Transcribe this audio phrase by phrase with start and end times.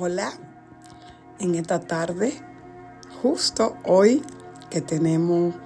[0.00, 0.32] Hola,
[1.40, 2.32] en esta tarde,
[3.20, 4.24] justo hoy
[4.70, 5.56] que tenemos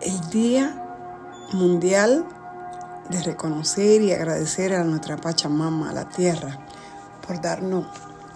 [0.00, 1.06] el Día
[1.52, 2.26] Mundial
[3.10, 6.66] de reconocer y agradecer a nuestra Pachamama, a la tierra,
[7.24, 7.86] por darnos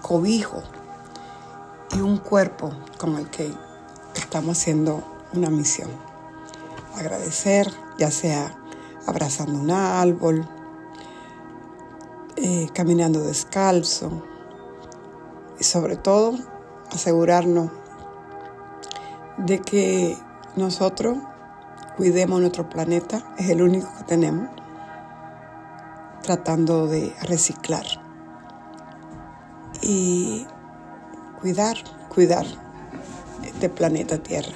[0.03, 0.63] cobijo
[1.91, 3.53] y un cuerpo con el que
[4.15, 5.91] estamos haciendo una misión.
[6.95, 7.69] Agradecer,
[7.99, 8.57] ya sea
[9.05, 10.49] abrazando un árbol,
[12.37, 14.23] eh, caminando descalzo,
[15.59, 16.35] y sobre todo
[16.91, 17.71] asegurarnos
[19.39, 20.17] de que
[20.57, 21.19] nosotros
[21.97, 24.49] cuidemos nuestro planeta, es el único que tenemos,
[26.23, 27.87] tratando de reciclar
[29.83, 30.47] y
[31.41, 31.77] cuidar,
[32.13, 32.47] cuidar
[33.45, 34.53] este planeta Tierra.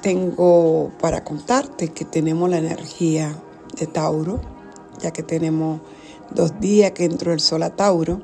[0.00, 3.34] Tengo para contarte que tenemos la energía
[3.78, 4.40] de Tauro,
[4.98, 5.80] ya que tenemos
[6.30, 8.22] dos días que entró el sol a Tauro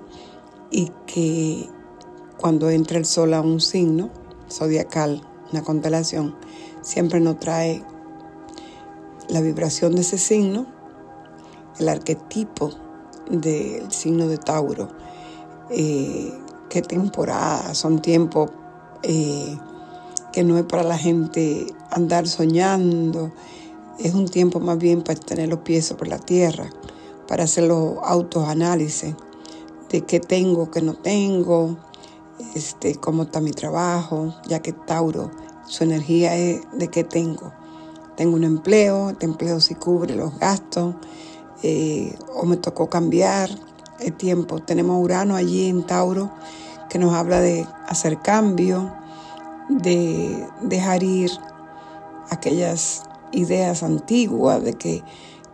[0.71, 1.69] y que
[2.37, 4.11] cuando entra el sol a un signo
[4.51, 6.35] zodiacal, una constelación,
[6.83, 7.83] siempre nos trae
[9.29, 10.67] la vibración de ese signo,
[11.79, 12.71] el arquetipo
[13.31, 14.89] del signo de Tauro,
[15.71, 16.33] eh,
[16.69, 18.51] qué temporada, son tiempos
[19.03, 19.59] eh,
[20.33, 23.33] que no es para la gente andar soñando,
[23.99, 26.69] es un tiempo más bien para tener los pies sobre la tierra,
[27.27, 29.15] para hacer los autoanálisis
[29.91, 31.77] de qué tengo, qué no tengo,
[32.55, 35.31] este, cómo está mi trabajo, ya que Tauro,
[35.67, 37.53] su energía es de qué tengo.
[38.17, 40.95] Tengo un empleo, este empleo sí cubre los gastos,
[41.63, 43.51] eh, o me tocó cambiar
[44.01, 44.61] el tiempo.
[44.61, 46.31] Tenemos Urano allí en Tauro
[46.89, 48.93] que nos habla de hacer cambio,
[49.69, 51.31] de dejar ir
[52.31, 55.03] aquellas ideas antiguas de que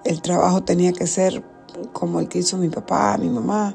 [0.05, 1.43] el trabajo tenía que ser
[1.93, 3.75] como el que hizo mi papá, mi mamá,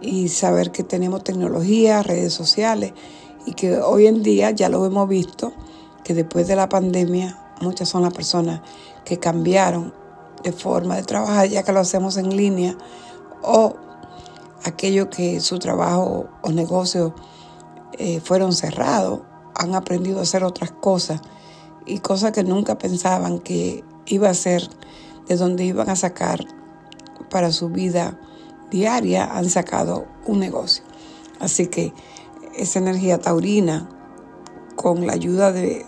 [0.00, 2.92] y saber que tenemos tecnología, redes sociales
[3.46, 5.52] y que hoy en día ya lo hemos visto,
[6.04, 8.60] que después de la pandemia muchas son las personas
[9.04, 9.92] que cambiaron
[10.42, 12.76] de forma de trabajar ya que lo hacemos en línea
[13.42, 13.74] o
[14.64, 17.14] aquellos que su trabajo o negocio
[17.98, 19.22] eh, fueron cerrados,
[19.54, 21.20] han aprendido a hacer otras cosas
[21.86, 24.68] y cosas que nunca pensaban que iba a ser
[25.26, 26.44] de donde iban a sacar
[27.30, 28.18] para su vida
[28.70, 30.84] diaria han sacado un negocio.
[31.40, 31.92] Así que
[32.56, 33.88] esa energía taurina,
[34.76, 35.84] con la ayuda de,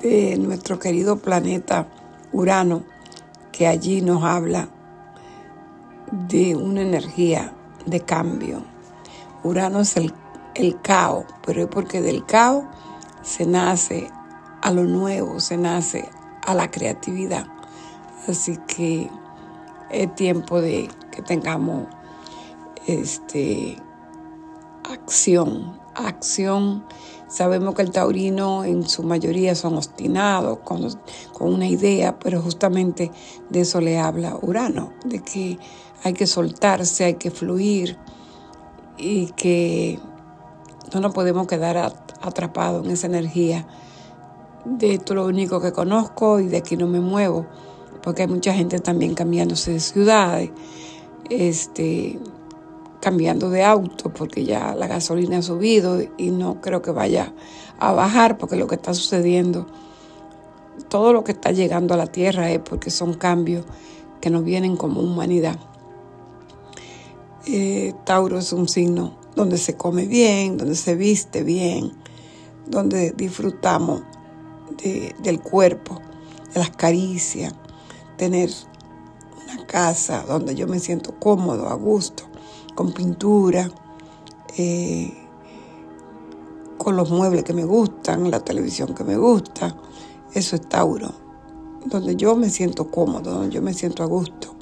[0.00, 1.88] de, nuestro querido planeta
[2.32, 2.84] Urano,
[3.52, 4.68] que allí nos habla
[6.10, 7.54] de una energía
[7.86, 8.64] de cambio.
[9.44, 10.12] Urano es el,
[10.54, 12.64] el caos, pero es porque del caos
[13.22, 14.10] se nace
[14.60, 16.08] a lo nuevo, se nace
[16.46, 17.51] a la creatividad.
[18.28, 19.10] Así que
[19.90, 21.86] es tiempo de que tengamos
[22.86, 23.76] este
[24.90, 26.84] acción, acción.
[27.28, 30.86] Sabemos que el taurino en su mayoría son obstinados con,
[31.32, 33.10] con una idea, pero justamente
[33.48, 35.58] de eso le habla Urano, de que
[36.04, 37.96] hay que soltarse, hay que fluir
[38.98, 39.98] y que
[40.92, 43.66] no nos podemos quedar atrapados en esa energía
[44.64, 47.46] de esto lo único que conozco y de aquí no me muevo
[48.02, 50.50] porque hay mucha gente también cambiándose de ciudades,
[51.30, 52.18] este,
[53.00, 57.32] cambiando de auto, porque ya la gasolina ha subido y no creo que vaya
[57.78, 59.66] a bajar, porque lo que está sucediendo,
[60.88, 63.64] todo lo que está llegando a la tierra es porque son cambios
[64.20, 65.58] que nos vienen como humanidad.
[67.46, 71.92] Eh, Tauro es un signo donde se come bien, donde se viste bien,
[72.66, 74.02] donde disfrutamos
[75.22, 76.00] del cuerpo,
[76.52, 77.54] de las caricias,
[78.22, 78.50] tener
[79.42, 82.22] una casa donde yo me siento cómodo, a gusto,
[82.76, 83.68] con pintura,
[84.56, 85.12] eh,
[86.78, 89.76] con los muebles que me gustan, la televisión que me gusta.
[90.32, 91.12] Eso es Tauro,
[91.84, 94.54] donde yo me siento cómodo, donde yo me siento a gusto.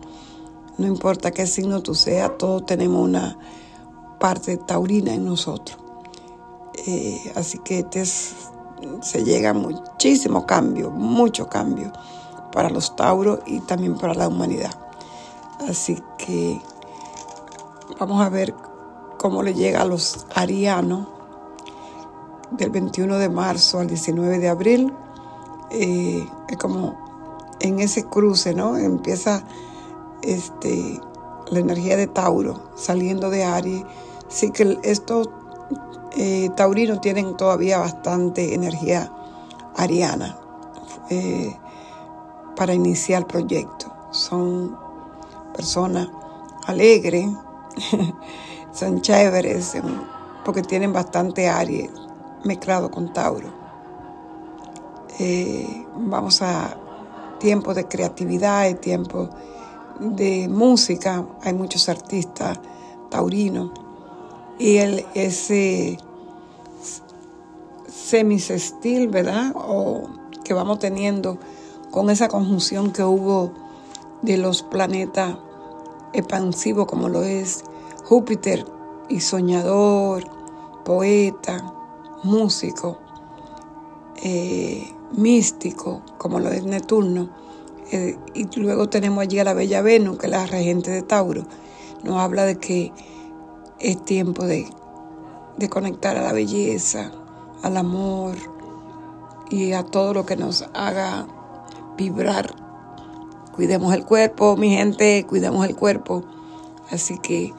[0.78, 3.39] No importa qué signo tú seas, todos tenemos una
[4.18, 5.78] parte taurina en nosotros.
[6.86, 7.84] Eh, así que
[9.03, 11.92] se llega muchísimo cambio, mucho cambio
[12.53, 14.73] para los tauros y también para la humanidad.
[15.69, 16.61] Así que
[17.99, 18.55] vamos a ver
[19.19, 21.07] cómo le llega a los arianos
[22.51, 24.93] del 21 de marzo al 19 de abril.
[25.71, 26.97] Eh, es como
[27.61, 28.77] en ese cruce, ¿no?
[28.77, 29.45] Empieza
[30.23, 31.01] este,
[31.51, 33.85] la energía de Tauro saliendo de Aries.
[34.29, 35.29] Así que estos
[36.17, 39.13] eh, taurinos tienen todavía bastante energía
[39.77, 40.37] ariana.
[41.11, 41.57] Eh,
[42.60, 43.91] para iniciar el proyecto.
[44.10, 44.77] Son
[45.57, 46.09] personas
[46.66, 47.27] alegres,
[48.74, 49.78] son chéveres,
[50.45, 51.91] porque tienen bastante Aries
[52.45, 53.48] mezclado con Tauro.
[55.18, 56.77] Eh, vamos a
[57.39, 59.30] tiempo de creatividad, tiempo
[59.98, 62.60] de música, hay muchos artistas
[63.09, 63.71] taurinos
[64.59, 65.97] y el, ese
[67.89, 69.54] semisestil, ¿verdad?
[69.56, 70.10] O
[70.45, 71.39] que vamos teniendo
[71.91, 73.53] con esa conjunción que hubo
[74.22, 75.37] de los planetas
[76.13, 77.65] expansivos como lo es
[78.04, 78.66] Júpiter
[79.09, 80.25] y soñador,
[80.84, 81.72] poeta,
[82.25, 82.98] músico,
[84.22, 87.31] eh, místico como lo es Neptuno.
[87.92, 91.45] Eh, y luego tenemos allí a la bella Venus, que es la regente de Tauro.
[92.04, 92.92] Nos habla de que
[93.78, 94.69] es tiempo de,
[95.57, 97.10] de conectar a la belleza,
[97.63, 98.37] al amor
[99.51, 101.27] y a todo lo que nos haga
[102.01, 102.55] vibrar.
[103.55, 106.25] Cuidemos el cuerpo, mi gente, cuidemos el cuerpo.
[106.91, 107.53] Así que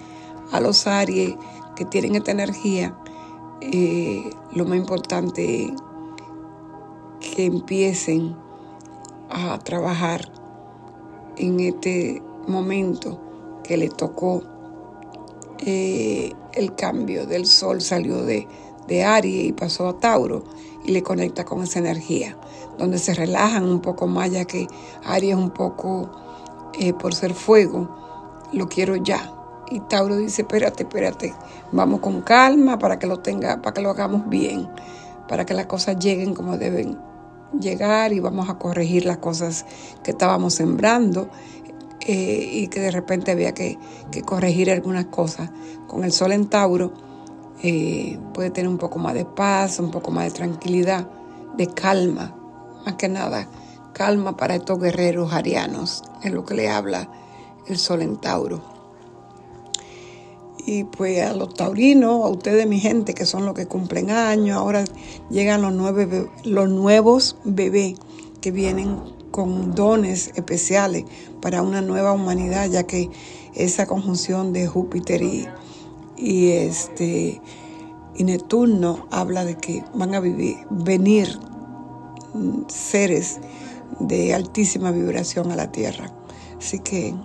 [0.52, 1.36] a los Aries
[1.76, 2.98] que tienen esta energía,
[3.62, 5.66] eh, lo más importante
[7.22, 8.36] es que empiecen
[9.30, 10.32] a trabajar
[11.38, 13.22] en este momento
[13.64, 14.42] que le tocó
[15.60, 18.48] eh, el cambio del sol, salió de,
[18.88, 20.44] de Aries y pasó a Tauro
[20.84, 22.38] y le conecta con esa energía,
[22.78, 24.68] donde se relajan un poco más, ya que
[25.06, 26.12] Aries es un poco,
[26.80, 27.90] eh, por ser fuego,
[28.52, 29.34] lo quiero ya.
[29.70, 31.34] Y Tauro dice, espérate, espérate,
[31.72, 34.68] vamos con calma para que lo tenga, para que lo hagamos bien,
[35.28, 37.00] para que las cosas lleguen como deben
[37.60, 39.66] llegar y vamos a corregir las cosas
[40.04, 41.30] que estábamos sembrando
[42.02, 43.78] eh, y que de repente había que,
[44.12, 45.52] que, corregir algunas cosas.
[45.88, 47.11] Con el sol en Tauro
[47.64, 51.08] eh, puede tener un poco más de paz, un poco más de tranquilidad,
[51.58, 52.36] de calma,
[52.86, 53.48] más que nada,
[53.94, 57.10] calma para estos guerreros arianos, es lo que le habla
[57.68, 58.62] el sol en Tauro.
[60.66, 64.58] Y pues a los taurinos, a ustedes mi gente, que son los que cumplen años,
[64.58, 64.84] ahora
[65.30, 67.96] llegan los, nueve, los nuevos bebés
[68.42, 68.98] que vienen
[69.32, 71.06] con dones especiales
[71.42, 73.10] para una nueva humanidad, ya que
[73.56, 75.48] esa conjunción de Júpiter y,
[76.22, 77.42] y este
[78.16, 81.40] y Neptuno habla de que van a vivir, venir
[82.68, 83.40] seres
[84.00, 86.12] de altísima vibración a la Tierra.
[86.58, 87.16] Así que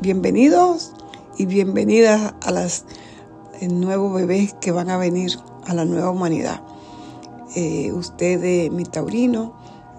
[0.00, 0.92] bienvenidos
[1.38, 2.66] y bienvenidas a
[3.60, 6.62] eh, nuevos bebés que van a venir a la nueva humanidad.
[7.54, 9.54] Eh, ustedes, mi taurino,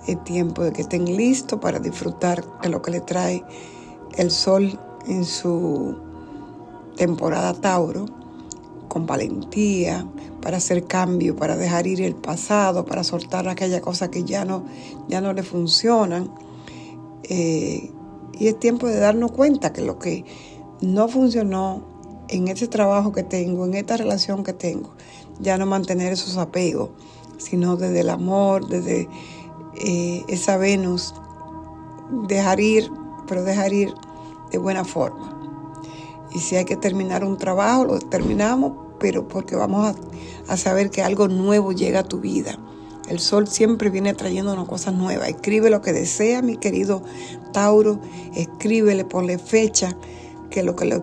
[0.08, 3.46] es tiempo de que estén listos para disfrutar de lo que le trae
[4.18, 6.03] el sol en su
[6.96, 8.06] temporada Tauro,
[8.88, 10.06] con valentía,
[10.42, 14.66] para hacer cambio, para dejar ir el pasado, para soltar aquellas cosas que ya no,
[15.08, 16.30] ya no le funcionan.
[17.24, 17.92] Eh,
[18.34, 20.26] y es tiempo de darnos cuenta que lo que
[20.82, 21.82] no funcionó
[22.28, 24.94] en ese trabajo que tengo, en esta relación que tengo,
[25.40, 26.90] ya no mantener esos apegos,
[27.38, 29.08] sino desde el amor, desde
[29.76, 31.14] eh, esa Venus,
[32.28, 32.92] dejar ir,
[33.28, 33.94] pero dejar ir
[34.52, 35.33] de buena forma.
[36.34, 39.96] Y si hay que terminar un trabajo, lo terminamos, pero porque vamos
[40.48, 42.58] a, saber que algo nuevo llega a tu vida.
[43.08, 45.28] El sol siempre viene trayendo una cosa nueva.
[45.28, 47.04] Escribe lo que desea, mi querido
[47.52, 48.00] Tauro.
[48.34, 49.96] Escríbele, ponle fecha
[50.50, 51.02] que lo que,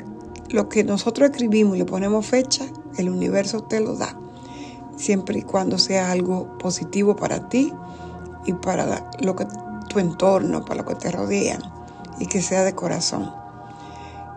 [0.48, 2.64] lo, que nosotros escribimos y le ponemos fecha,
[2.96, 4.18] el universo te lo da,
[4.96, 7.72] siempre y cuando sea algo positivo para ti
[8.46, 9.46] y para lo que
[9.88, 11.60] tu entorno, para lo que te rodean
[12.18, 13.39] y que sea de corazón.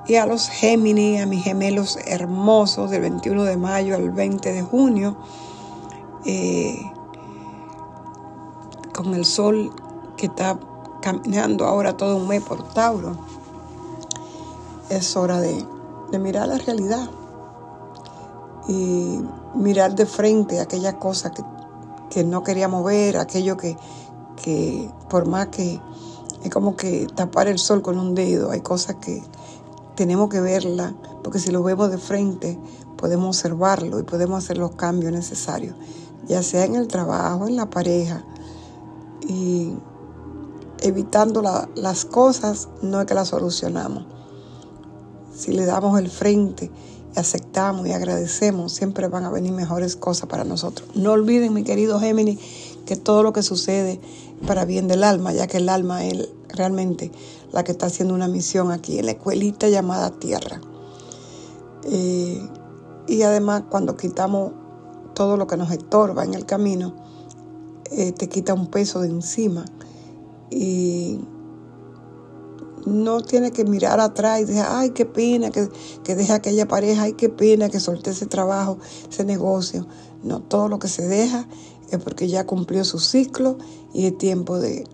[0.06, 4.62] Y a los Géminis, a mis gemelos hermosos del 21 de mayo al 20 de
[4.62, 5.16] junio,
[6.26, 6.80] eh,
[8.94, 9.72] con el sol
[10.18, 10.60] que está
[11.02, 13.18] caminando ahora todo un mes por Tauro
[14.90, 15.66] es hora de,
[16.20, 17.10] mirar la realidad
[18.68, 19.20] y
[19.56, 21.44] mirar de frente aquellas cosas que,
[22.12, 23.76] que no queríamos ver, aquello que,
[24.42, 25.82] que por más que
[26.44, 29.24] es como que tapar el sol con un dedo, hay cosas que
[29.96, 32.60] tenemos que verla, porque si lo vemos de frente
[32.98, 35.76] podemos observarlo y podemos hacer los cambios necesarios,
[36.28, 38.24] ya sea en el trabajo, en la pareja,
[39.28, 39.74] y
[40.82, 41.42] evitando
[41.76, 44.06] las cosas no es que las solucionamos,
[45.36, 46.72] si le damos el frente
[47.16, 50.90] y aceptamos y agradecemos, siempre van a venir mejores cosas para nosotros.
[50.96, 52.40] No olviden, mi querido Géminis,
[52.86, 54.00] que todo lo que sucede
[54.46, 57.12] para bien del alma, ya que el alma es realmente
[57.52, 60.60] la que está haciendo una misión aquí en la escuelita llamada Tierra.
[61.84, 62.50] Eh,
[63.08, 64.54] y además, cuando quitamos
[65.14, 66.94] todo lo que nos estorba en el camino,
[67.92, 69.66] eh, te quita un peso de encima
[70.50, 71.20] y
[72.86, 75.70] no tiene que mirar atrás y decir, ay, qué pena que,
[76.04, 78.78] que deje aquella pareja, ay, qué pena que solté ese trabajo,
[79.10, 79.88] ese negocio.
[80.24, 81.48] No, todo lo que se deja
[81.96, 83.58] es porque ya cumplió su ciclo
[83.94, 84.86] y es tiempo de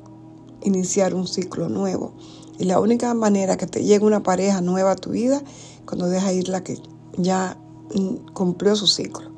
[0.63, 2.13] iniciar un ciclo nuevo.
[2.58, 5.41] Y la única manera que te llegue una pareja nueva a tu vida,
[5.86, 6.77] cuando deja ir la que
[7.18, 7.58] ya
[7.94, 9.29] mm, cumplió su ciclo.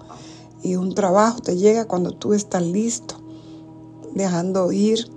[0.63, 3.15] Y un trabajo te llega cuando tú estás listo,
[4.13, 5.09] dejando ir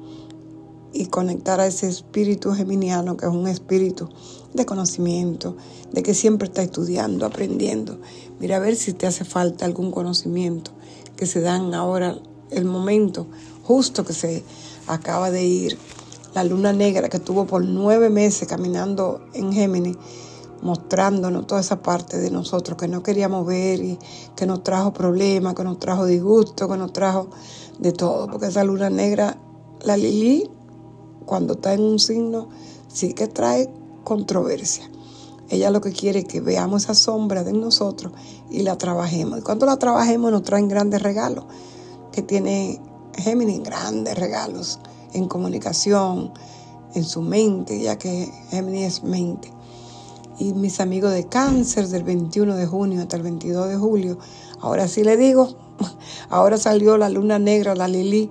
[0.93, 4.09] y conectar a ese espíritu geminiano, que es un espíritu
[4.55, 5.57] de conocimiento,
[5.93, 7.99] de que siempre está estudiando, aprendiendo.
[8.39, 10.71] Mira a ver si te hace falta algún conocimiento
[11.17, 12.19] que se dan ahora,
[12.51, 13.27] el momento
[13.63, 14.45] justo que se
[14.87, 15.79] acaba de ir
[16.35, 19.97] la luna negra que tuvo por nueve meses caminando en Géminis,
[20.63, 23.99] mostrándonos toda esa parte de nosotros que no queríamos ver y
[24.35, 27.29] que nos trajo problemas, que nos trajo disgusto, que nos trajo
[27.79, 29.39] de todo, porque esa luna negra,
[29.83, 30.51] la Lili,
[31.25, 32.49] cuando está en un signo,
[32.89, 33.71] sí que trae
[34.03, 34.91] controversia.
[35.51, 38.13] Ella lo que quiere es que veamos esa sombra de nosotros
[38.51, 39.39] y la trabajemos.
[39.39, 41.45] Y cuando la trabajemos nos traen grandes regalos,
[42.15, 42.81] que tiene
[43.17, 44.79] Géminis, grandes regalos
[45.13, 46.33] en comunicación,
[46.95, 49.53] en su mente, ya que Géminis es mente.
[50.39, 54.19] Y mis amigos de cáncer del 21 de junio hasta el 22 de julio,
[54.61, 55.57] ahora sí le digo,
[56.31, 58.31] ahora salió la luna negra, la Lili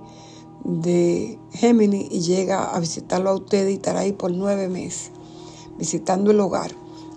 [0.64, 5.10] de Géminis y llega a visitarlo a usted y estará ahí por nueve meses,
[5.78, 6.72] visitando el hogar.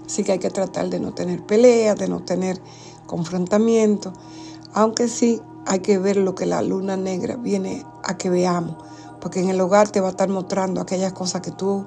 [0.06, 2.62] Así que hay que tratar de no tener peleas, de no tener
[3.06, 4.12] confrontamiento,
[4.74, 8.78] aunque sí hay que ver lo que la luna negra viene a que veamos,
[9.20, 11.86] porque en el hogar te va a estar mostrando aquellas cosas que tú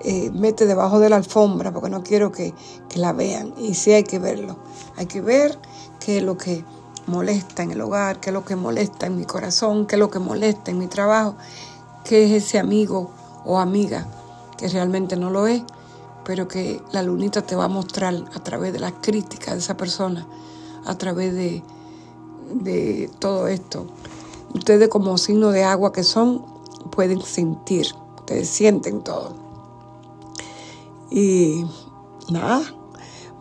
[0.00, 2.52] eh, metes debajo de la alfombra, porque no quiero que,
[2.88, 3.54] que la vean.
[3.58, 4.56] Y sí hay que verlo.
[4.96, 5.58] Hay que ver
[6.00, 6.64] qué es lo que
[7.06, 10.10] molesta en el hogar, qué es lo que molesta en mi corazón, qué es lo
[10.10, 11.36] que molesta en mi trabajo,
[12.04, 13.10] qué es ese amigo
[13.44, 14.06] o amiga
[14.56, 15.62] que realmente no lo es,
[16.24, 19.76] pero que la lunita te va a mostrar a través de la crítica de esa
[19.76, 20.26] persona,
[20.84, 21.62] a través de,
[22.52, 23.86] de todo esto.
[24.54, 26.44] Ustedes como signo de agua que son,
[26.90, 27.86] pueden sentir,
[28.18, 29.34] ustedes sienten todo.
[31.10, 31.64] Y
[32.30, 32.62] nada,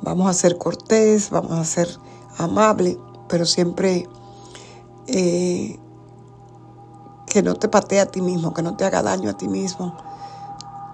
[0.02, 1.88] vamos a ser cortés, vamos a ser
[2.38, 4.08] amable, pero siempre
[5.08, 5.80] eh,
[7.28, 9.96] que no te patee a ti mismo, que no te haga daño a ti mismo.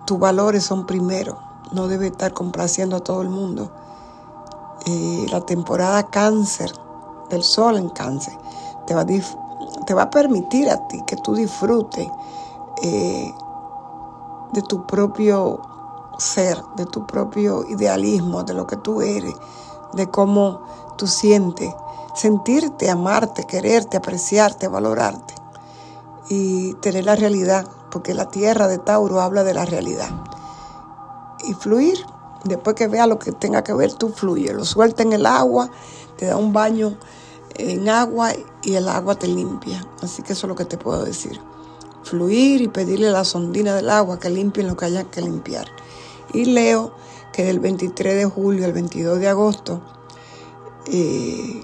[0.05, 1.39] Tus valores son primero,
[1.71, 3.71] no debe estar complaciendo a todo el mundo.
[4.85, 6.71] Eh, la temporada cáncer,
[7.31, 8.37] del sol en cáncer,
[8.85, 9.05] te va a
[9.85, 12.07] te va a permitir a ti que tú disfrutes
[12.83, 13.33] eh,
[14.53, 15.61] de tu propio
[16.17, 19.33] ser, de tu propio idealismo, de lo que tú eres,
[19.93, 20.61] de cómo
[20.97, 21.73] tú sientes,
[22.15, 25.33] sentirte, amarte, quererte, apreciarte, valorarte
[26.29, 30.09] y tener la realidad, porque la tierra de Tauro habla de la realidad.
[31.43, 32.05] Y fluir,
[32.43, 35.69] después que vea lo que tenga que ver, tú fluye, lo suelta en el agua,
[36.17, 36.97] te da un baño
[37.55, 38.31] en agua
[38.63, 39.85] y el agua te limpia.
[40.01, 41.39] Así que eso es lo que te puedo decir.
[42.03, 45.67] Fluir y pedirle a la sondina del agua que limpien lo que haya que limpiar.
[46.33, 46.93] Y leo
[47.33, 49.81] que del 23 de julio al 22 de agosto,
[50.87, 51.63] eh,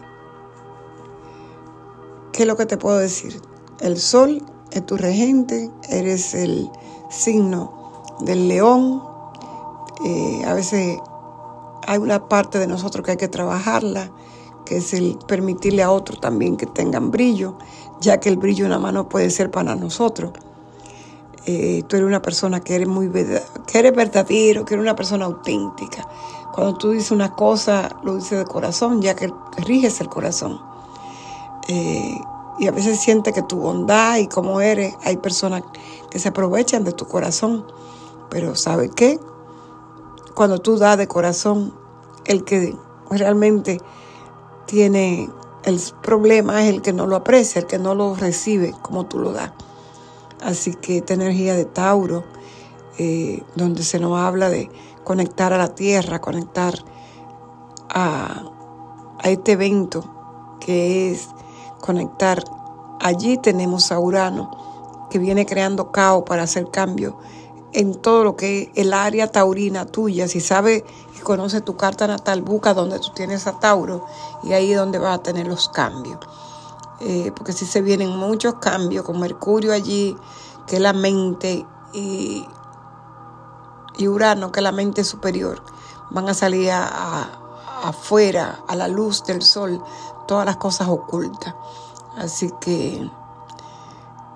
[2.32, 3.42] ¿qué es lo que te puedo decir?
[3.80, 6.70] El sol es tu regente, eres el
[7.10, 9.04] signo del león.
[10.06, 11.00] Eh, a veces
[11.86, 14.12] hay una parte de nosotros que hay que trabajarla
[14.68, 17.56] que es el permitirle a otros también que tengan brillo,
[18.02, 20.32] ya que el brillo en la mano puede ser para nosotros.
[21.46, 25.24] Eh, tú eres una persona que eres muy que eres verdadero, que eres una persona
[25.24, 26.06] auténtica.
[26.54, 30.60] Cuando tú dices una cosa, lo dices de corazón, ya que riges el corazón.
[31.70, 32.20] Eh,
[32.60, 35.64] y a veces sientes que tu bondad y cómo eres, hay personas
[36.10, 37.66] que se aprovechan de tu corazón.
[38.30, 39.18] Pero ¿sabes qué?
[40.36, 41.74] Cuando tú das de corazón,
[42.26, 42.76] el que
[43.10, 43.80] realmente
[44.68, 45.30] tiene
[45.64, 49.20] el problema es el que no lo aprecia, el que no lo recibe como tú
[49.20, 49.52] lo das.
[50.42, 52.24] Así que esta energía de Tauro,
[53.00, 54.70] eh, donde se nos habla de
[55.04, 56.76] conectar a la tierra, conectar
[57.90, 58.44] a,
[59.20, 61.28] a este evento que es
[61.82, 62.44] conectar.
[63.00, 67.18] Allí tenemos a Urano, que viene creando caos para hacer cambio
[67.74, 70.28] en todo lo que es el área taurina tuya.
[70.28, 70.84] Si sabes
[71.18, 74.06] y conoces tu carta natal, busca donde tú tienes a Tauro
[74.44, 76.20] y ahí es donde vas a tener los cambios.
[77.00, 80.16] Eh, porque si se vienen muchos cambios con Mercurio allí,
[80.66, 82.46] que la mente, y,
[83.98, 85.62] y Urano, que la mente superior,
[86.10, 89.84] van a salir afuera, a la luz del sol,
[90.28, 91.56] todas las cosas ocultas.
[92.18, 93.10] Así que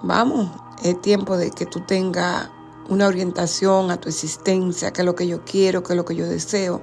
[0.04, 0.50] vamos,
[0.84, 2.50] es tiempo de que tú tengas
[2.92, 6.14] una orientación a tu existencia, qué es lo que yo quiero, qué es lo que
[6.14, 6.82] yo deseo,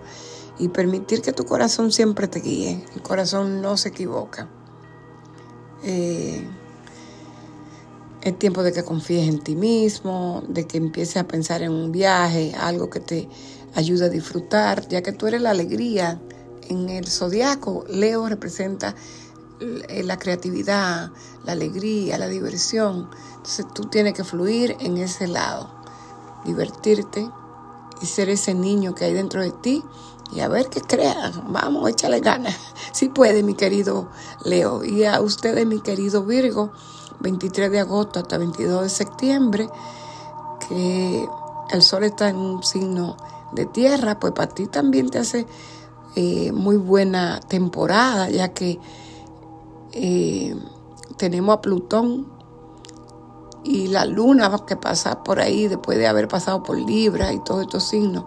[0.58, 2.82] y permitir que tu corazón siempre te guíe.
[2.94, 4.48] El corazón no se equivoca.
[5.82, 6.48] Eh,
[8.22, 11.92] es tiempo de que confíes en ti mismo, de que empieces a pensar en un
[11.92, 13.28] viaje, algo que te
[13.74, 16.18] ayude a disfrutar, ya que tú eres la alegría.
[16.70, 18.94] En el zodiaco, Leo representa
[19.60, 21.10] la creatividad,
[21.44, 23.10] la alegría, la diversión.
[23.36, 25.77] Entonces tú tienes que fluir en ese lado,
[26.48, 27.30] divertirte
[28.00, 29.82] y ser ese niño que hay dentro de ti
[30.32, 31.52] y a ver qué crean.
[31.52, 32.56] Vamos, échale ganas.
[32.92, 34.08] Si puede, mi querido
[34.44, 34.82] Leo.
[34.82, 36.72] Y a ustedes, mi querido Virgo,
[37.20, 39.68] 23 de agosto hasta 22 de septiembre,
[40.68, 41.28] que
[41.70, 43.16] el sol está en un signo
[43.52, 45.46] de tierra, pues para ti también te hace
[46.16, 48.80] eh, muy buena temporada, ya que
[49.92, 50.56] eh,
[51.16, 52.37] tenemos a Plutón
[53.68, 57.62] y la luna que pasa por ahí después de haber pasado por Libra y todos
[57.62, 58.24] estos signos.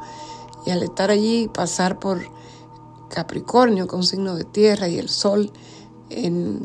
[0.68, 2.22] Y al estar allí, pasar por
[3.10, 5.52] Capricornio, con signo de tierra, y el sol
[6.12, 6.64] en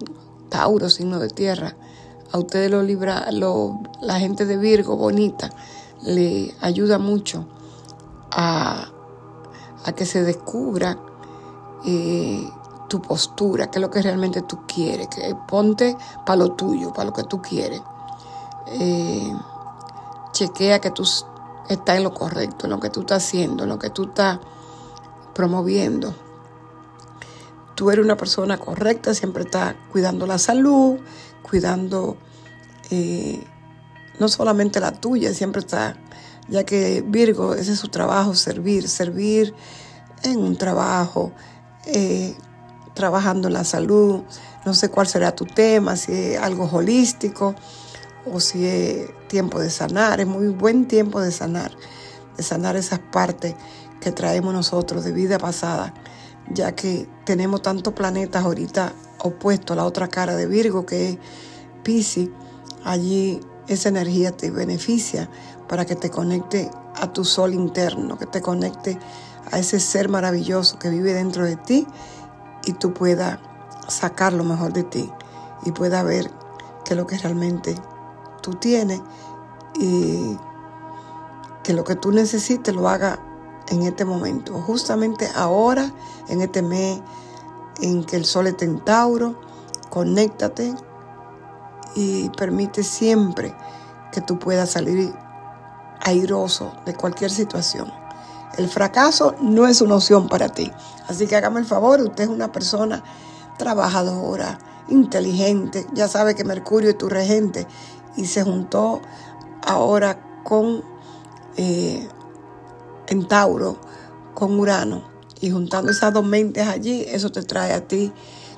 [0.51, 1.75] Tauro, signo de tierra,
[2.33, 5.51] a ustedes lo libra, la gente de Virgo, bonita,
[6.03, 7.47] le ayuda mucho
[8.31, 8.91] a,
[9.85, 10.99] a que se descubra
[11.87, 12.47] eh,
[12.89, 17.07] tu postura, qué es lo que realmente tú quieres, que ponte para lo tuyo, para
[17.07, 17.81] lo que tú quieres.
[18.67, 19.33] Eh,
[20.33, 21.05] chequea que tú
[21.69, 24.39] estás en lo correcto, en lo que tú estás haciendo, en lo que tú estás
[25.35, 26.15] promoviendo.
[27.75, 30.99] Tú eres una persona correcta, siempre estás cuidando la salud,
[31.43, 32.17] cuidando
[32.91, 33.45] eh,
[34.19, 35.97] no solamente la tuya, siempre está,
[36.49, 39.55] ya que Virgo, ese es su trabajo, servir, servir
[40.23, 41.33] en un trabajo,
[41.87, 42.35] eh,
[42.95, 44.23] trabajando en la salud,
[44.65, 47.55] no sé cuál será tu tema, si es algo holístico
[48.33, 51.73] o si es tiempo de sanar, es muy buen tiempo de sanar,
[52.37, 53.55] de sanar esas partes
[54.01, 55.95] que traemos nosotros de vida pasada,
[56.51, 61.19] ya que tenemos tantos planetas ahorita opuestos a la otra cara de Virgo que es
[61.83, 62.29] Pisces,
[62.85, 65.29] allí esa energía te beneficia
[65.69, 68.99] para que te conecte a tu sol interno, que te conecte
[69.51, 71.87] a ese ser maravilloso que vive dentro de ti
[72.65, 73.39] y tú puedas
[73.89, 75.11] sacar lo mejor de ti
[75.65, 76.31] y puedas ver
[76.85, 77.75] que lo que realmente
[78.47, 79.03] tú tienes
[79.75, 80.39] y
[81.65, 83.19] que lo que tú necesites lo haga
[83.67, 85.93] en este momento, justamente ahora,
[86.29, 87.01] en este mes
[87.81, 89.35] en que el sol está en Tauro,
[89.91, 90.77] conéctate
[91.97, 93.53] y permite siempre
[94.13, 95.13] que tú puedas salir
[96.03, 97.93] airoso de cualquier situación.
[98.57, 100.71] El fracaso no es una opción para ti.
[101.09, 103.03] Así que hágame el favor, usted es una persona
[103.59, 104.57] trabajadora,
[104.89, 107.67] inteligente, ya sabe que Mercurio es tu regente
[108.17, 109.01] y se juntó
[109.63, 110.83] ahora con
[111.57, 112.07] eh,
[113.09, 113.79] en Tauro,
[114.35, 115.03] con Urano,
[115.41, 118.13] y juntando esas dos mentes allí, eso te trae a ti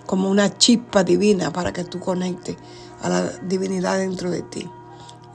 [0.06, 2.56] como una chispa divina para que tú conectes
[3.02, 4.68] a la divinidad dentro de ti.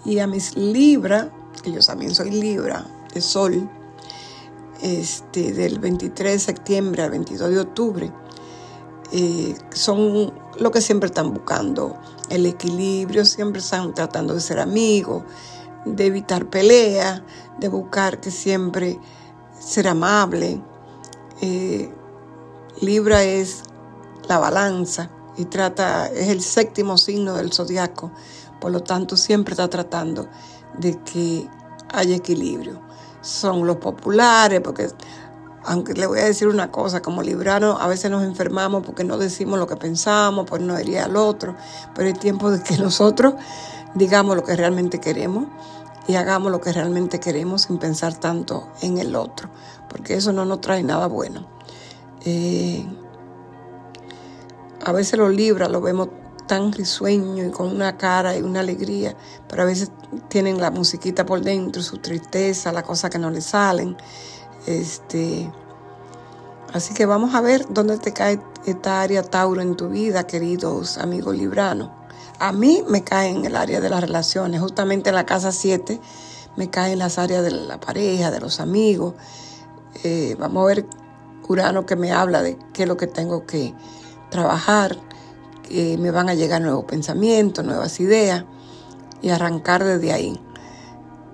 [0.05, 1.31] Y a mis Libra,
[1.61, 3.69] que yo también soy Libra, de Sol,
[4.81, 8.11] este, del 23 de septiembre al 22 de octubre,
[9.11, 11.95] eh, son lo que siempre están buscando,
[12.29, 15.23] el equilibrio, siempre están tratando de ser amigos,
[15.85, 17.21] de evitar peleas,
[17.59, 18.99] de buscar que siempre
[19.59, 20.61] ser amable.
[21.41, 21.91] Eh,
[22.81, 23.63] Libra es
[24.27, 28.11] la balanza y trata, es el séptimo signo del zodiaco,
[28.59, 30.27] por lo tanto siempre está tratando
[30.77, 31.49] de que
[31.91, 32.81] haya equilibrio.
[33.21, 34.89] Son los populares, porque
[35.65, 39.17] aunque le voy a decir una cosa, como librano a veces nos enfermamos porque no
[39.17, 41.55] decimos lo que pensamos, por no herir al otro,
[41.95, 43.35] pero es tiempo de que nosotros
[43.95, 45.47] digamos lo que realmente queremos
[46.07, 49.49] y hagamos lo que realmente queremos sin pensar tanto en el otro,
[49.89, 51.47] porque eso no nos trae nada bueno.
[52.25, 52.85] Eh,
[54.85, 56.09] a veces los libros los vemos
[56.47, 59.15] tan risueños y con una cara y una alegría,
[59.47, 59.91] pero a veces
[60.27, 63.95] tienen la musiquita por dentro, su tristeza, las cosas que no le salen.
[64.65, 65.51] Este,
[66.73, 70.97] así que vamos a ver dónde te cae esta área Tauro en tu vida, queridos
[70.97, 71.89] amigos libranos.
[72.39, 75.99] A mí me cae en el área de las relaciones, justamente en la casa 7
[76.55, 79.15] me cae en las áreas de la pareja, de los amigos.
[80.03, 80.85] Eh, vamos a ver
[81.47, 83.73] Urano que me habla de qué es lo que tengo que
[84.29, 84.97] trabajar,
[85.67, 88.45] que me van a llegar nuevos pensamientos, nuevas ideas
[89.21, 90.39] y arrancar desde ahí.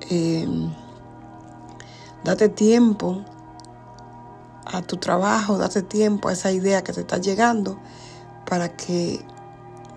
[0.10, 0.74] Em,
[2.24, 3.24] date tiempo
[4.66, 7.80] a tu trabajo, date tiempo a esa idea que te está llegando
[8.46, 9.26] para que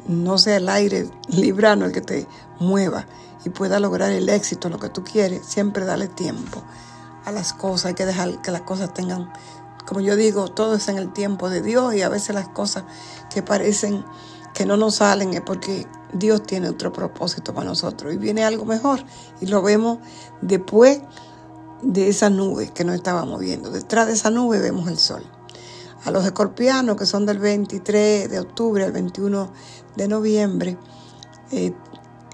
[0.06, 2.26] no sea el aire librano el que te
[2.58, 3.06] mueva
[3.44, 6.62] y pueda lograr el éxito, lo que tú quieres, siempre dale tiempo
[7.24, 7.86] a las cosas.
[7.86, 9.32] Hay que dejar que las cosas tengan,
[9.84, 12.84] como yo digo, todo es en el tiempo de Dios y a veces las cosas
[13.30, 14.04] que parecen
[14.54, 18.64] que no nos salen es porque Dios tiene otro propósito para nosotros y viene algo
[18.64, 19.02] mejor
[19.40, 19.98] y lo vemos
[20.42, 21.00] después
[21.82, 23.70] de esa nube que nos estábamos viendo.
[23.70, 25.22] Detrás de esa nube vemos el sol.
[26.04, 29.52] A los escorpianos que son del 23 de octubre al 21
[29.96, 30.78] de noviembre,
[31.50, 31.72] eh,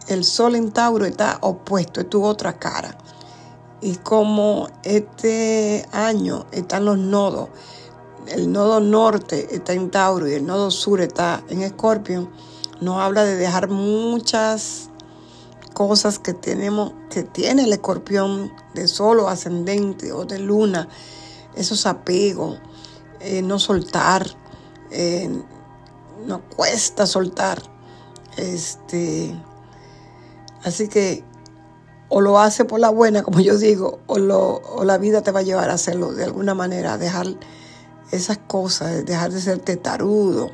[0.07, 2.97] el sol en Tauro está opuesto, es tu otra cara.
[3.81, 7.51] Y como este año están los nodos,
[8.27, 12.31] el nodo norte está en Tauro y el nodo sur está en Escorpio,
[12.81, 14.88] nos habla de dejar muchas
[15.79, 20.89] cosas que tenemos, que tiene el escorpión de sol o ascendente o de luna,
[21.55, 22.59] esos apegos,
[23.21, 24.27] eh, no soltar,
[24.91, 25.31] eh,
[26.27, 27.63] no cuesta soltar.
[28.37, 29.41] Este,
[30.65, 31.23] así que
[32.09, 35.31] o lo hace por la buena, como yo digo, o, lo, o la vida te
[35.31, 37.29] va a llevar a hacerlo de alguna manera, dejar
[38.11, 40.51] esas cosas, dejar de ser tetarudo.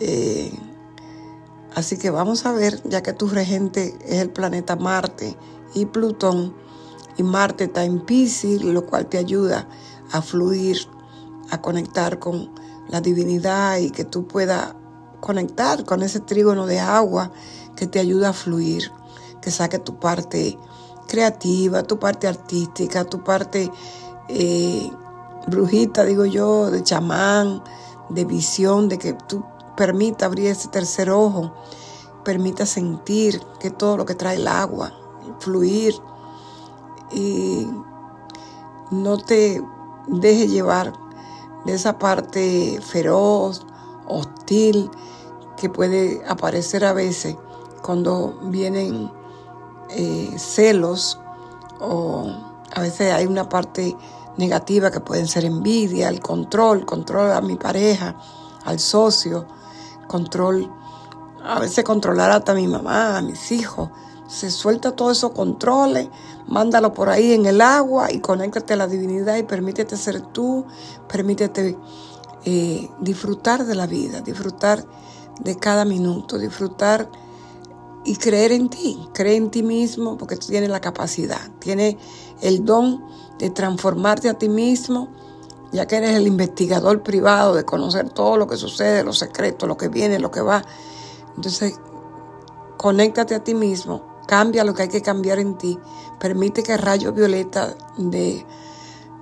[0.00, 0.58] Eh,
[1.78, 5.36] así que vamos a ver, ya que tu regente es el planeta Marte
[5.74, 6.52] y Plutón,
[7.16, 9.68] y Marte está en Pisces, lo cual te ayuda
[10.10, 10.78] a fluir,
[11.50, 12.50] a conectar con
[12.88, 14.74] la divinidad y que tú puedas
[15.20, 17.30] conectar con ese trígono de agua
[17.76, 18.90] que te ayuda a fluir,
[19.40, 20.58] que saque tu parte
[21.06, 23.70] creativa, tu parte artística, tu parte
[24.28, 24.90] eh,
[25.46, 27.62] brujita, digo yo, de chamán,
[28.08, 29.44] de visión, de que tú
[29.78, 31.54] permita abrir ese tercer ojo,
[32.24, 34.92] permita sentir que todo lo que trae el agua,
[35.38, 35.94] fluir
[37.12, 37.68] y
[38.90, 39.62] no te
[40.08, 40.92] deje llevar
[41.64, 43.64] de esa parte feroz,
[44.08, 44.90] hostil,
[45.56, 47.36] que puede aparecer a veces
[47.80, 49.12] cuando vienen
[49.90, 51.20] eh, celos
[51.78, 52.26] o
[52.74, 53.96] a veces hay una parte
[54.38, 58.16] negativa que pueden ser envidia, el control, control a mi pareja,
[58.64, 59.46] al socio,
[60.08, 60.72] control,
[61.44, 63.90] a veces controlar hasta a mi mamá, a mis hijos.
[64.26, 66.08] Se suelta todos esos controles,
[66.48, 70.66] mándalo por ahí en el agua y conéctate a la divinidad y permítete ser tú,
[71.08, 71.78] permítete
[72.44, 74.84] eh, disfrutar de la vida, disfrutar
[75.40, 77.08] de cada minuto, disfrutar
[78.04, 81.96] y creer en ti, cree en ti mismo porque tú tienes la capacidad, tienes
[82.40, 83.04] el don
[83.38, 85.08] de transformarte a ti mismo,
[85.72, 89.76] ya que eres el investigador privado de conocer todo lo que sucede, los secretos, lo
[89.76, 90.64] que viene, lo que va.
[91.36, 91.78] Entonces,
[92.76, 95.78] conéctate a ti mismo, cambia lo que hay que cambiar en ti,
[96.18, 98.46] permite que el rayo violeta de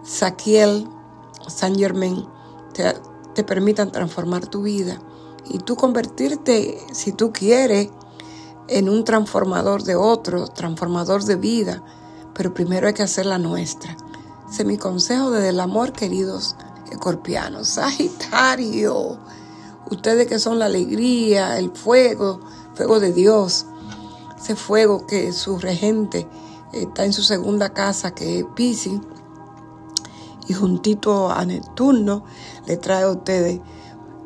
[0.02, 0.88] Saquiel,
[1.48, 2.26] Saint Germain,
[2.72, 2.94] te,
[3.34, 4.98] te permitan transformar tu vida
[5.48, 7.90] y tú convertirte, si tú quieres,
[8.68, 11.82] en un transformador de otro, transformador de vida,
[12.34, 13.96] pero primero hay que hacer la nuestra.
[14.50, 16.56] Ese es mi consejo desde el amor, queridos
[16.90, 17.68] escorpianos.
[17.68, 19.18] Sagitario,
[19.90, 22.40] ustedes que son la alegría, el fuego,
[22.74, 23.66] fuego de Dios,
[24.38, 26.28] ese fuego que su regente
[26.72, 29.00] está en su segunda casa, que es Pisces,
[30.48, 32.24] y juntito a Neptuno,
[32.66, 33.60] le trae a ustedes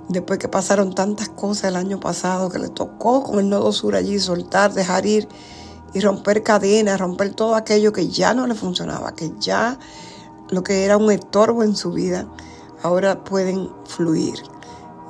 [0.09, 3.95] después que pasaron tantas cosas el año pasado, que le tocó con el nodo sur
[3.95, 5.29] allí soltar, dejar ir
[5.95, 9.79] y romper cadenas, romper todo aquello que ya no le funcionaba, que ya
[10.51, 12.27] lo que era un estorbo en su vida,
[12.83, 14.35] ahora pueden fluir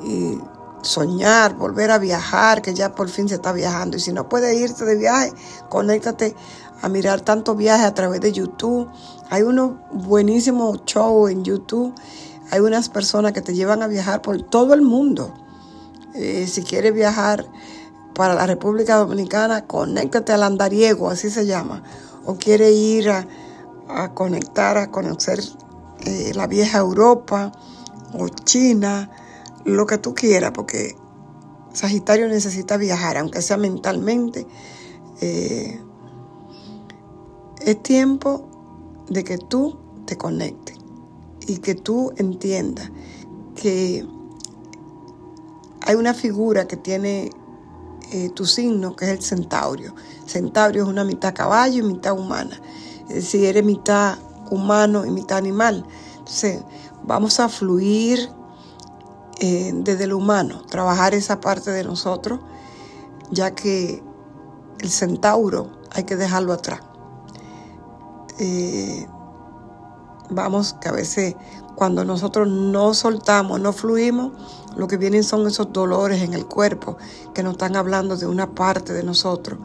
[0.02, 0.38] y
[0.82, 3.96] soñar, volver a viajar, que ya por fin se está viajando.
[3.96, 5.32] Y si no puedes irte de viaje,
[5.68, 6.34] conéctate
[6.82, 8.88] a mirar tantos viajes a través de YouTube.
[9.28, 11.94] Hay unos buenísimos shows en YouTube
[12.50, 15.32] hay unas personas que te llevan a viajar por todo el mundo.
[16.14, 17.46] Eh, si quieres viajar
[18.12, 21.84] para la República Dominicana, conéctate al andariego, así se llama.
[22.24, 23.26] O quieres ir a,
[24.14, 25.40] conectar, a conocer
[26.00, 27.52] eh, la vieja Europa
[28.12, 29.10] o China,
[29.64, 30.96] lo que tú quieras, porque
[31.72, 34.46] Sagitario necesita viajar, aunque sea mentalmente.
[35.20, 35.80] Eh,
[37.60, 38.48] es tiempo
[39.08, 40.78] de que tú te conectes
[41.46, 42.90] y que tú entiendas
[43.54, 44.06] que
[45.82, 47.30] hay una figura que tiene
[48.12, 49.94] eh, tu signo, que es el centaurio.
[50.26, 52.60] Centaurio es una mitad caballo y mitad humana.
[53.14, 54.18] Decir, eres mitad
[54.50, 55.84] humano y mitad animal.
[56.18, 56.62] Entonces,
[57.02, 58.30] vamos a fluir
[59.40, 62.40] eh, desde lo humano, trabajar esa parte de nosotros,
[63.30, 64.02] ya que
[64.80, 66.80] el centauro hay que dejarlo atrás.
[68.38, 69.06] Eh,
[70.30, 71.36] vamos, que a veces
[71.74, 74.32] cuando nosotros no soltamos, no fluimos,
[74.76, 76.96] lo que vienen son esos dolores en el cuerpo
[77.34, 79.58] que nos están hablando de una parte de nosotros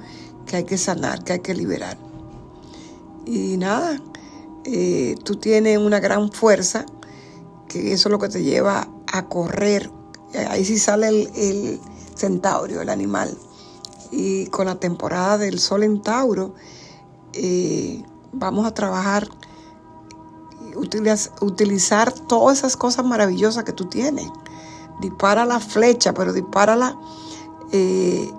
[0.45, 1.97] que hay que sanar, que hay que liberar.
[3.25, 3.99] Y nada,
[4.65, 6.85] eh, tú tienes una gran fuerza,
[7.67, 9.91] que eso es lo que te lleva a correr.
[10.49, 11.79] Ahí sí sale el, el
[12.81, 13.37] el animal.
[14.11, 16.53] Y con la temporada del sol en Tauro,
[17.33, 19.27] eh, vamos a trabajar,
[21.41, 24.27] utilizar todas esas cosas maravillosas que tú tienes.
[25.01, 26.97] Dispara la flecha, pero dispárala
[27.71, 28.31] eh,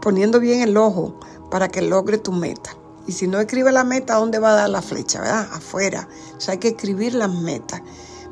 [0.00, 1.14] poniendo bien el ojo
[1.50, 2.76] para que logre tu meta.
[3.06, 5.20] Y si no escribe la meta, ¿dónde va a dar la flecha?
[5.20, 5.48] ¿Verdad?
[5.52, 6.08] Afuera.
[6.36, 7.82] O sea, hay que escribir las metas.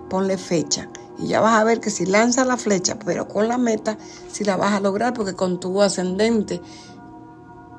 [0.08, 0.88] Ponle fecha.
[1.18, 3.98] Y ya vas a ver que si lanzas la flecha, pero con la meta,
[4.30, 6.60] si la vas a lograr, porque con tu ascendente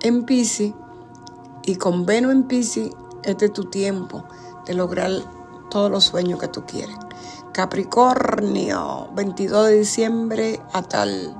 [0.01, 0.73] en Pisces
[1.63, 2.89] y con Venus en Pisces,
[3.23, 4.23] este es tu tiempo
[4.65, 5.11] de lograr
[5.69, 6.95] todos los sueños que tú quieres.
[7.53, 11.33] Capricornio, 22 de diciembre hasta el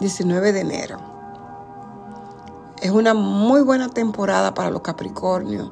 [0.00, 1.17] 19 de enero.
[2.80, 5.70] Es una muy buena temporada para los Capricornios,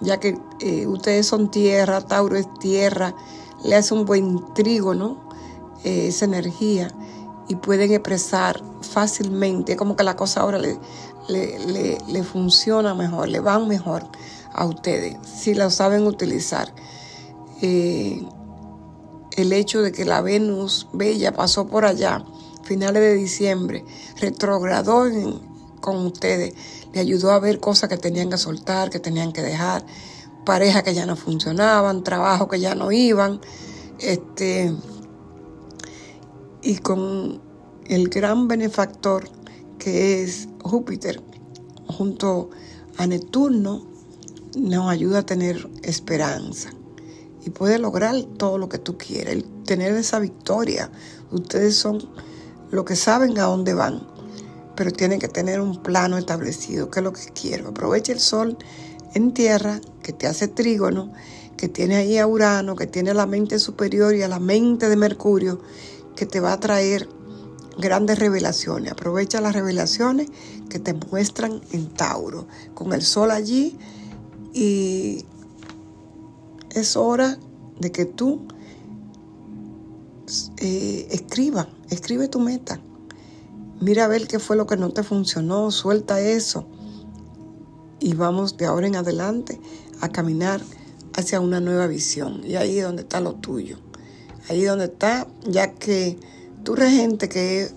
[0.00, 3.14] ya que eh, ustedes son tierra, Tauro es tierra,
[3.62, 5.28] le hace un buen trígono
[5.84, 6.92] eh, esa energía
[7.48, 10.78] y pueden expresar fácilmente, como que la cosa ahora le,
[11.28, 14.04] le, funciona mejor, le van mejor
[14.52, 16.72] a ustedes, si la saben utilizar.
[17.62, 18.24] Eh,
[19.36, 22.24] el hecho de que la Venus Bella pasó por allá,
[22.62, 23.84] finales de diciembre,
[24.20, 25.06] retrogradó
[25.80, 26.54] con ustedes,
[26.92, 29.84] le ayudó a ver cosas que tenían que soltar, que tenían que dejar,
[30.44, 33.40] parejas que ya no funcionaban, trabajos que ya no iban,
[33.98, 34.72] este,
[36.62, 37.40] y con
[37.86, 39.28] el gran benefactor
[39.78, 41.22] que es Júpiter,
[41.86, 42.50] junto
[42.96, 43.86] a Neptuno,
[44.56, 46.70] nos ayuda a tener esperanza
[47.44, 50.90] y puede lograr todo lo que tú quieres, tener esa victoria.
[51.30, 52.08] Ustedes son
[52.70, 54.06] los que saben a dónde van,
[54.80, 57.68] pero tienen que tener un plano establecido, que es lo que quiero.
[57.68, 58.56] Aprovecha el sol
[59.12, 61.12] en tierra, que te hace trígono,
[61.58, 64.96] que tiene ahí a Urano, que tiene la mente superior y a la mente de
[64.96, 65.60] Mercurio,
[66.16, 67.10] que te va a traer
[67.76, 68.92] grandes revelaciones.
[68.92, 70.30] Aprovecha las revelaciones
[70.70, 73.76] que te muestran en Tauro, con el sol allí
[74.54, 75.26] y
[76.70, 77.38] es hora
[77.78, 78.48] de que tú
[80.56, 82.80] eh, escriba, escribe tu meta.
[83.80, 86.66] Mira a ver qué fue lo que no te funcionó, suelta eso.
[87.98, 89.58] Y vamos de ahora en adelante
[90.00, 90.60] a caminar
[91.14, 92.42] hacia una nueva visión.
[92.44, 93.78] Y ahí es donde está lo tuyo.
[94.48, 96.18] Ahí donde está, ya que
[96.62, 97.74] tu regente, que es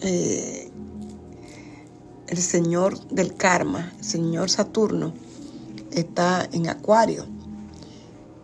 [0.00, 0.70] eh,
[2.28, 5.12] el señor del karma, el señor Saturno,
[5.90, 7.26] está en Acuario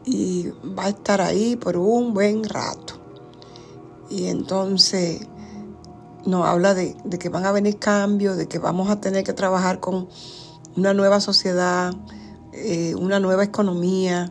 [0.05, 2.95] y va a estar ahí por un buen rato.
[4.11, 5.21] Y entonces
[6.25, 9.81] nos habla de, que van a venir cambios, de que vamos a tener que trabajar
[9.81, 10.09] con
[10.77, 11.95] una nueva sociedad,
[12.53, 14.31] eh, una nueva economía.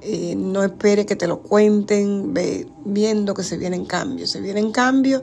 [0.00, 4.30] Eh, no espere que te lo cuenten, ve, viendo que se vienen cambios.
[4.30, 5.22] Se vienen cambios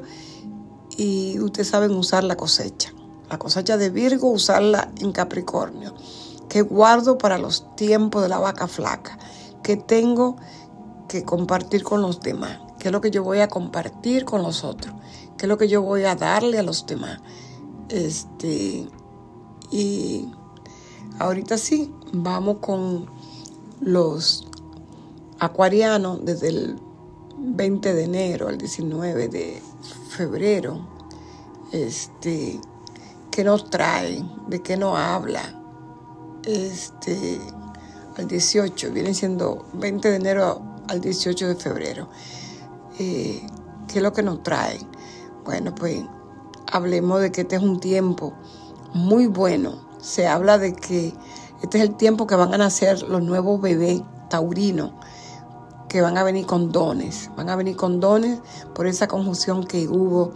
[0.97, 2.93] y ustedes saben usar la cosecha.
[3.29, 5.93] La cosecha de Virgo, usarla en Capricornio
[6.49, 9.17] que guardo para los tiempos de la vaca flaca,
[9.63, 10.35] que tengo
[11.07, 14.63] que compartir con los demás, qué es lo que yo voy a compartir con los
[14.63, 14.93] otros,
[15.39, 17.19] qué es lo que yo voy a darle a los demás.
[17.89, 18.87] Este,
[19.71, 20.27] y
[21.17, 23.09] ahorita sí, vamos con
[23.81, 24.47] los
[25.39, 26.79] acuarianos desde el
[27.39, 29.63] 20 de enero al 19 de
[30.09, 30.87] febrero.
[31.71, 32.59] Este,
[33.31, 34.23] ¿qué nos trae?
[34.47, 35.55] ¿De qué nos habla?
[36.43, 37.39] este,
[38.17, 42.09] al 18, viene siendo 20 de enero al 18 de febrero.
[42.99, 43.45] Eh,
[43.87, 44.79] ¿Qué es lo que nos trae?
[45.49, 46.03] Bueno, pues
[46.71, 48.33] hablemos de que este es un tiempo
[48.93, 49.79] muy bueno.
[49.99, 51.11] Se habla de que
[51.63, 54.91] este es el tiempo que van a nacer los nuevos bebés taurinos,
[55.87, 57.31] que van a venir con dones.
[57.35, 58.39] Van a venir con dones
[58.75, 60.33] por esa conjunción que hubo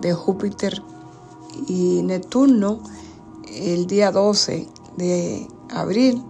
[0.00, 0.82] de Júpiter
[1.68, 2.80] y Neptuno
[3.46, 6.24] el día 12 de abril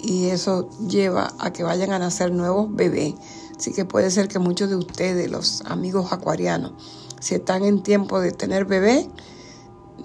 [0.00, 3.14] y eso lleva a que vayan a nacer nuevos bebés.
[3.56, 6.72] Así que puede ser que muchos de ustedes, los amigos acuarianos,
[7.20, 9.08] si están en tiempo de tener bebé,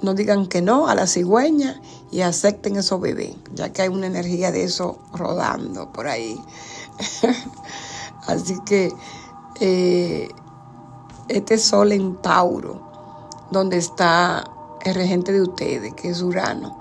[0.01, 4.07] no digan que no a la cigüeña y acepten esos bebés, ya que hay una
[4.07, 6.39] energía de eso rodando por ahí.
[8.27, 8.93] Así que
[9.59, 10.29] eh,
[11.27, 12.81] este sol en Tauro,
[13.51, 14.43] donde está
[14.83, 16.79] el regente de ustedes, que es Urano,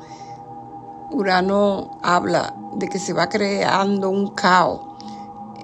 [1.11, 4.81] Urano habla de que se va creando un caos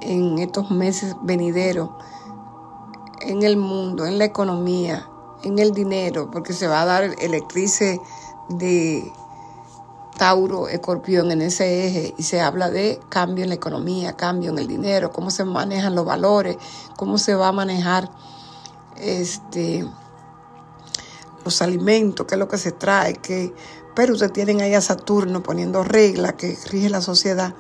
[0.01, 1.91] en estos meses venideros
[3.21, 5.09] en el mundo, en la economía,
[5.43, 8.01] en el dinero, porque se va a dar el eclipse
[8.49, 9.13] de
[10.21, 14.59] Tauro, Escorpión en ese eje y se habla de cambio en la economía, cambio en
[14.59, 16.59] el dinero, cómo se manejan los valores,
[16.97, 18.11] cómo se va a manejar
[18.97, 19.87] este
[21.43, 23.55] los alimentos, qué es lo que se trae, que
[23.95, 27.55] pero ustedes tienen ahí a Saturno poniendo reglas que rige la sociedad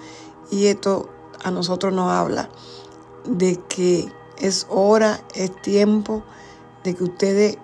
[0.51, 1.09] y esto
[1.43, 2.51] a nosotros nos habla
[3.25, 6.23] de que es hora, es tiempo
[6.83, 7.59] de que ustedes,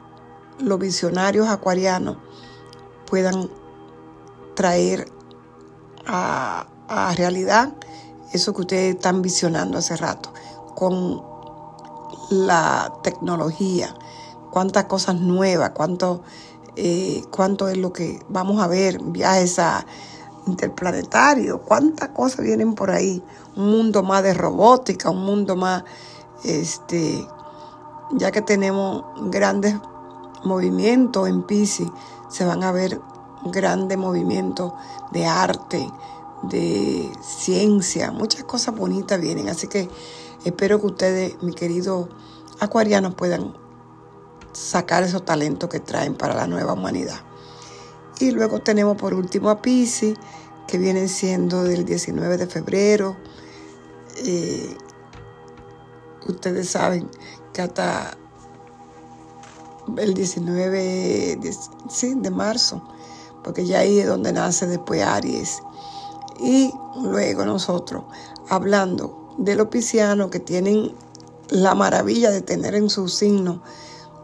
[0.59, 2.17] los visionarios acuarianos,
[3.07, 3.51] puedan
[4.55, 5.11] traer
[6.07, 6.67] a,
[7.17, 7.73] realidad
[8.33, 10.33] eso que ustedes están visionando hace rato,
[10.75, 11.23] con
[12.31, 13.95] la tecnología,
[14.51, 16.23] cuántas cosas nuevas, cuánto,
[16.77, 19.87] eh, cuánto es lo que vamos a ver, viajes a
[20.47, 23.23] interplanetario, cuántas cosas vienen por ahí,
[23.57, 25.85] un mundo más de robótica, un mundo más,
[26.45, 27.27] este,
[28.13, 29.77] ya que tenemos grandes
[30.45, 31.89] movimientos en Pisces,
[32.29, 33.01] se van a ver
[33.45, 34.73] grandes movimientos
[35.13, 35.91] de arte,
[36.43, 39.89] de ciencia, muchas cosas bonitas vienen, así que
[40.45, 42.09] espero que ustedes, mi querido
[42.61, 43.57] acuarianos, puedan
[44.53, 47.21] sacar esos talentos que traen para la nueva humanidad.
[48.19, 50.17] Y luego tenemos por último a Pisces,
[50.67, 53.17] que viene siendo del 19 de febrero.
[54.17, 54.77] Eh,
[56.33, 57.09] ustedes saben
[57.53, 58.17] que hasta
[59.97, 62.83] el 19 de, marzo,
[63.45, 65.63] porque ya ahí es donde nace después Aries.
[66.41, 68.05] Y luego nosotros,
[68.49, 70.93] hablando de los piscianos que tienen
[71.49, 73.63] la maravilla de tener en su signo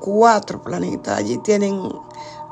[0.00, 1.80] cuatro planetas, allí tienen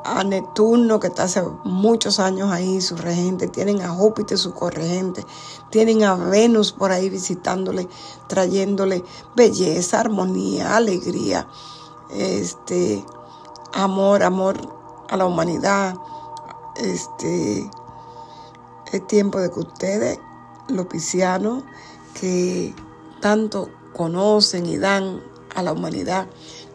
[0.05, 5.25] a Neptuno, que está hace muchos años ahí, su regente, tienen a Júpiter, su corregente,
[5.71, 7.89] tienen a Venus por ahí visitándole,
[8.27, 9.05] trayéndole
[9.37, 11.47] belleza, armonía, alegría,
[12.11, 13.05] este,
[13.73, 14.57] amor, amor
[15.09, 15.95] a la humanidad.
[16.77, 17.71] Este,
[18.93, 20.19] es tiempo de que ustedes,
[20.69, 21.65] los piscianos,
[22.15, 22.75] que
[23.21, 25.23] tanto conocen y dan
[25.55, 26.29] a la humanidad,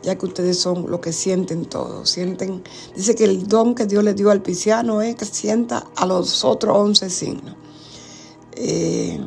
[0.06, 2.10] ya que ustedes son lo que sienten todos.
[2.12, 2.64] Sienten,
[2.96, 6.46] dice que el don que Dios le dio al pisciano es que sienta a los
[6.46, 7.56] otros once signos.
[8.52, 9.20] Eh,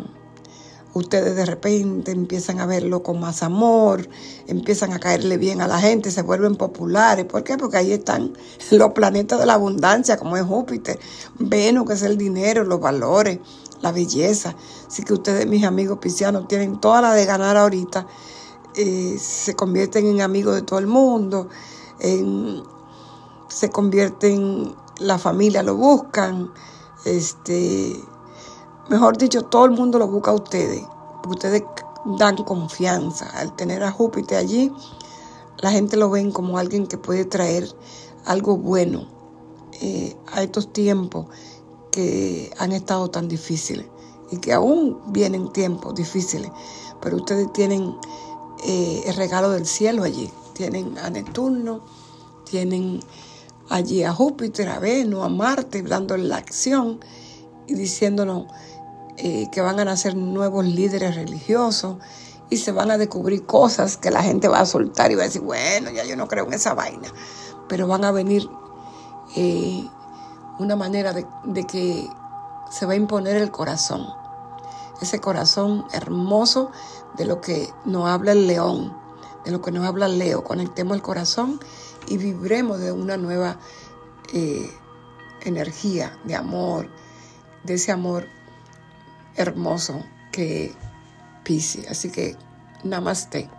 [0.95, 4.09] ustedes de repente empiezan a verlo con más amor,
[4.47, 7.25] empiezan a caerle bien a la gente, se vuelven populares.
[7.25, 7.59] ¿Por qué?
[7.59, 8.35] Porque ahí están
[8.71, 10.99] los planetas de la abundancia, como es Júpiter,
[11.41, 13.41] Venus, que es el dinero, los valores,
[13.83, 14.55] la belleza.
[14.87, 18.07] Así que ustedes, mis amigos piscianos, tienen toda la de ganar ahorita
[18.79, 21.49] eh, se convierten en amigos de todo el mundo,
[23.49, 26.53] se convierten, la familia lo buscan,
[27.05, 28.01] este,
[28.89, 30.85] mejor dicho, todo el mundo lo busca a ustedes,
[31.27, 31.65] ustedes
[32.19, 33.27] dan confianza.
[33.31, 34.73] Al tener a Júpiter allí,
[35.59, 37.69] la gente lo ven como alguien que puede traer
[38.25, 39.07] algo bueno
[39.81, 41.27] eh, a estos tiempos
[41.91, 43.87] que han estado tan difíciles
[44.31, 46.51] y que aún vienen tiempos difíciles,
[47.01, 47.95] pero ustedes tienen
[48.65, 50.31] eh, el regalo del cielo allí.
[50.55, 51.85] Tienen a Neptuno,
[52.45, 53.01] tienen
[53.69, 57.01] allí a Júpiter, a Venus, a Marte, dándole la acción
[57.67, 58.47] y diciéndonos
[59.17, 61.97] eh, que van a nacer nuevos líderes religiosos
[62.51, 65.27] y se van a descubrir cosas que la gente va a soltar y va a
[65.27, 67.09] decir, bueno, ya yo no creo en esa vaina,
[67.69, 68.49] pero van a venir
[69.37, 69.85] eh,
[70.59, 72.09] una manera de, de que
[72.71, 74.07] se va a imponer el corazón,
[75.01, 76.71] ese corazón hermoso
[77.19, 78.97] de lo que nos habla el león,
[79.45, 80.45] de lo que nos habla el Leo.
[80.45, 81.61] Conectemos el corazón
[82.07, 83.59] y vibremos de una nueva
[84.33, 84.71] eh,
[85.43, 86.89] energía de amor,
[87.65, 88.27] de ese amor
[89.37, 90.03] hermoso
[90.33, 90.75] que
[91.45, 91.87] Pisi.
[91.87, 92.37] Así que
[92.85, 93.51] namaste.